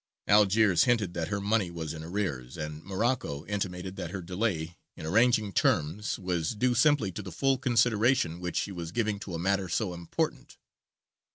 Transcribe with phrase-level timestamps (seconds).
[0.27, 5.05] Algiers hinted that her money was in arrears, and Morocco intimated that her delay in
[5.05, 9.37] arranging terms was due simply to the full consideration which she was giving to a
[9.37, 10.57] matter so important.